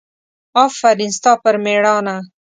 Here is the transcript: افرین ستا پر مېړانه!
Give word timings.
افرین 0.63 1.11
ستا 1.17 1.31
پر 1.43 1.55
مېړانه! 1.63 2.15